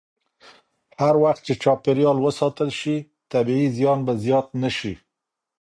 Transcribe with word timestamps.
هر 1.01 1.15
وخت 1.23 1.41
چې 1.47 1.53
چاپېریال 1.63 2.17
وساتل 2.21 2.69
شي، 2.79 2.97
طبیعي 3.33 3.67
زیان 3.77 3.99
به 4.05 4.13
زیات 4.23 4.47
نه 4.61 4.69
شي. 4.77 4.93